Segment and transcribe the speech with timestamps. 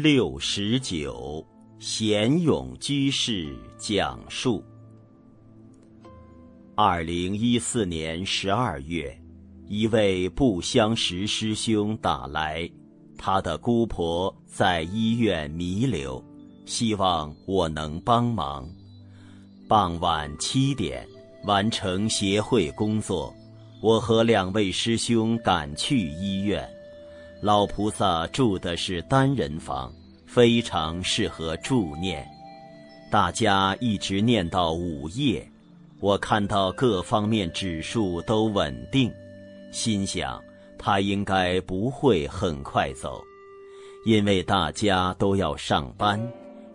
[0.00, 1.44] 六十九，
[1.80, 4.62] 贤勇居士讲述。
[6.76, 9.20] 二零一四年十二月，
[9.66, 12.70] 一位不相识师兄打来，
[13.18, 16.24] 他的姑婆在医院弥留，
[16.64, 18.70] 希望我能帮忙。
[19.66, 21.04] 傍晚七点，
[21.42, 23.34] 完成协会工作，
[23.82, 26.77] 我和两位师兄赶去医院。
[27.40, 29.92] 老菩萨住的是单人房，
[30.26, 32.26] 非常适合助念。
[33.12, 35.48] 大家一直念到午夜，
[36.00, 39.12] 我看到各方面指数都稳定，
[39.70, 40.42] 心想
[40.76, 43.22] 他应该不会很快走，
[44.04, 46.20] 因为大家都要上班。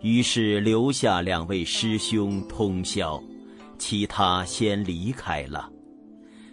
[0.00, 3.22] 于是留下两位师兄通宵，
[3.78, 5.68] 其他先离开了。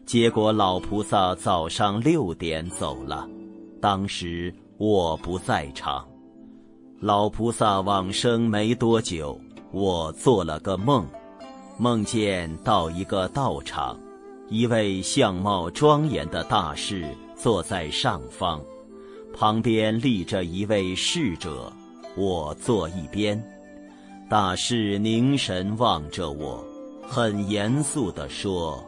[0.06, 3.26] 结果老菩萨早上六点走了。
[3.82, 6.08] 当时我不在场，
[7.00, 9.42] 老菩萨往生没多久，
[9.72, 11.04] 我做了个梦，
[11.80, 14.00] 梦见到一个道场，
[14.50, 17.04] 一位相貌庄严的大士
[17.36, 18.62] 坐在上方，
[19.34, 21.74] 旁边立着一位侍者，
[22.16, 23.44] 我坐一边。
[24.30, 26.64] 大士凝神望着我，
[27.02, 28.88] 很严肃地说：“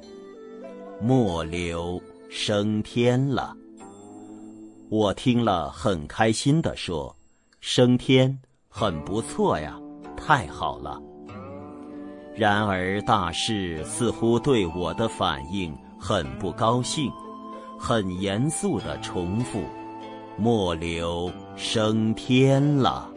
[1.01, 3.57] 末流升天了。”
[4.95, 7.15] 我听了很开心地说
[7.59, 8.37] ：“升天
[8.69, 9.75] 很不错呀，
[10.15, 11.01] 太好了。”
[12.37, 17.11] 然而大师似乎对我的反应很不高兴，
[17.75, 19.63] 很严肃地重复
[20.37, 23.09] ：“末流升天了。”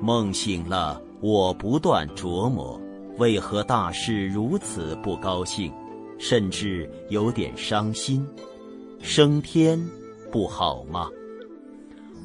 [0.00, 2.80] 梦醒了，我不断琢磨，
[3.16, 5.72] 为何大师如此不高兴，
[6.20, 8.24] 甚至有点伤心。
[9.02, 9.84] 升天。
[10.30, 11.08] 不好吗？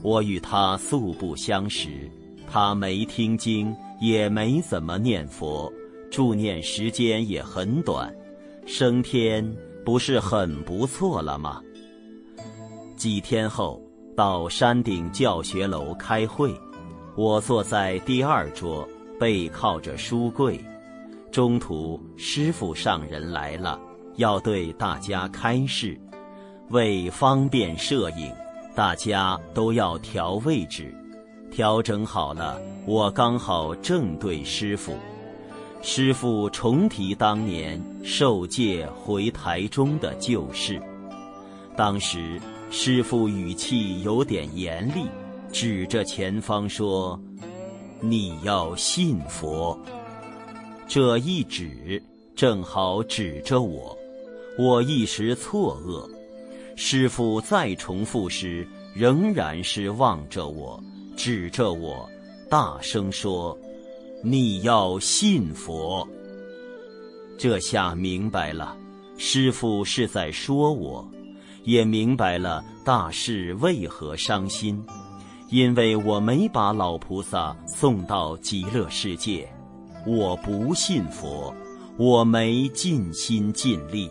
[0.01, 2.09] 我与他素不相识，
[2.51, 5.71] 他没听经，也没怎么念佛，
[6.11, 8.13] 助念时间也很短，
[8.65, 9.55] 升天
[9.85, 11.61] 不是很不错了吗？
[12.97, 13.81] 几天后
[14.15, 16.53] 到山顶教学楼开会，
[17.15, 18.87] 我坐在第二桌，
[19.19, 20.59] 背靠着书柜。
[21.31, 23.79] 中途师傅上人来了，
[24.17, 25.99] 要对大家开示。
[26.73, 28.33] 为方便摄影，
[28.73, 30.91] 大家都要调位置。
[31.51, 34.95] 调整好了，我刚好正对师傅。
[35.83, 40.81] 师傅重提当年受戒回台中的旧事。
[41.77, 42.41] 当时
[42.71, 45.05] 师傅语气有点严厉，
[45.51, 47.21] 指着前方说
[48.01, 49.79] ：“你要信佛。”
[50.89, 52.01] 这一指
[52.35, 53.95] 正好指着我，
[54.57, 56.09] 我一时错愕。
[56.75, 60.81] 师傅再重复时，仍然是望着我，
[61.15, 62.09] 指着我，
[62.49, 63.57] 大声说
[64.23, 66.07] ：“你要信佛。”
[67.37, 68.75] 这下明白了，
[69.17, 71.07] 师傅是在说我，
[71.63, 74.83] 也明白了大师为何伤心，
[75.49, 79.47] 因为我没把老菩萨送到极乐世界，
[80.05, 81.53] 我不信佛，
[81.97, 84.09] 我没尽心尽力。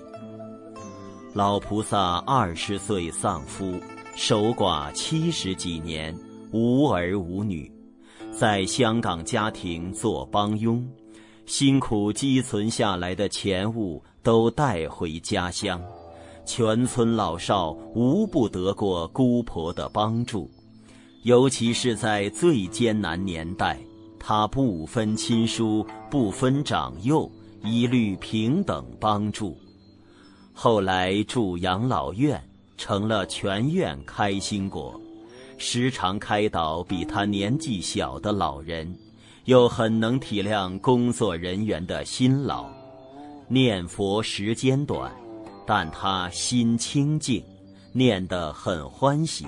[1.34, 3.80] 老菩萨二十岁丧夫，
[4.14, 6.14] 守寡七十几年，
[6.52, 7.72] 无儿无女，
[8.30, 10.86] 在香港家庭做帮佣，
[11.46, 15.80] 辛苦积存下来的钱物都带回家乡，
[16.44, 20.50] 全村老少无不得过姑婆的帮助，
[21.22, 23.78] 尤其是在最艰难年代，
[24.18, 27.26] 他不分亲疏，不分长幼，
[27.64, 29.56] 一律平等帮助。
[30.64, 32.40] 后来住养老院，
[32.76, 34.94] 成了全院开心果，
[35.58, 38.96] 时常开导比他年纪小的老人，
[39.46, 42.70] 又很能体谅工作人员的辛劳。
[43.48, 45.12] 念佛时间短，
[45.66, 47.42] 但他心清净，
[47.90, 49.44] 念得很欢喜。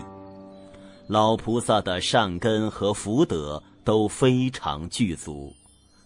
[1.07, 5.55] 老菩萨的善根和福德都非常具足，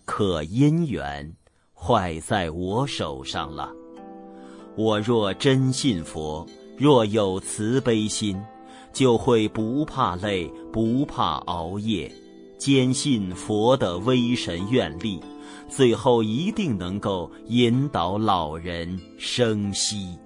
[0.04, 1.34] 可因缘
[1.72, 3.72] 坏在我手上了。
[4.78, 6.46] 我若真信佛，
[6.76, 8.40] 若有慈悲心，
[8.92, 12.08] 就会不怕累，不怕熬夜，
[12.56, 15.20] 坚信佛的威神愿力，
[15.68, 20.16] 最后一定能够引导老人生息。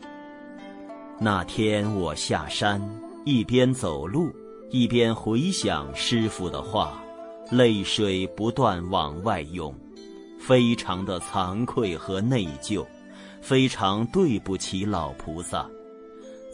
[1.18, 2.78] 那天我下山，
[3.24, 4.30] 一边走路，
[4.68, 7.02] 一边回想师傅的话，
[7.50, 9.74] 泪水不断往外涌，
[10.38, 12.84] 非常的惭愧和内疚。
[13.42, 15.68] 非常对不起老菩萨，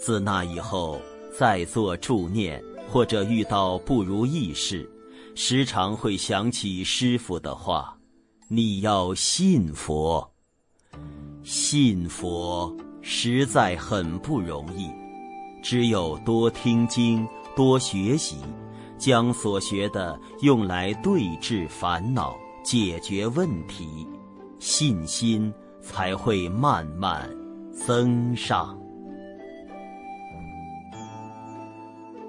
[0.01, 0.99] 自那以后
[1.39, 4.91] 再做助念或者遇到不如意事，
[5.35, 7.95] 时常会想起师傅的话
[8.49, 10.33] ：“你要信佛。”
[11.45, 14.91] 信佛实在很不容易，
[15.63, 18.37] 只有多听经、多学习，
[18.97, 22.35] 将所学的用来对治烦恼、
[22.65, 24.07] 解决问题，
[24.59, 25.53] 信心
[25.89, 27.29] 才会慢慢
[27.73, 28.79] 增上。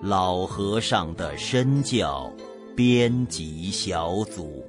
[0.01, 2.31] 老和尚的身教
[2.73, 4.68] 编辑小组。